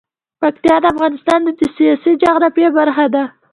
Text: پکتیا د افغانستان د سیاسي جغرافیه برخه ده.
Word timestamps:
پکتیا 0.41 0.75
د 0.81 0.85
افغانستان 0.93 1.39
د 1.43 1.49
سیاسي 1.77 2.11
جغرافیه 2.23 2.69
برخه 2.77 3.05
ده. 3.13 3.23